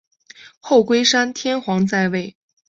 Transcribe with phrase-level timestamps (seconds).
[0.59, 2.35] 后龟山天皇在位。